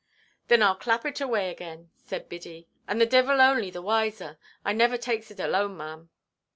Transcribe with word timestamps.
"Thin 0.47 0.61
Iʼll 0.61 0.79
clap 0.79 1.05
it 1.05 1.21
away 1.21 1.51
again," 1.51 1.91
said 1.95 2.27
Biddy, 2.27 2.67
"and 2.87 2.99
the 2.99 3.05
divvil 3.05 3.39
only 3.39 3.69
the 3.69 3.83
wiser. 3.83 4.39
I 4.65 4.73
never 4.73 4.97
takes 4.97 5.29
it 5.29 5.39
alone, 5.39 5.77
marm." 5.77 6.09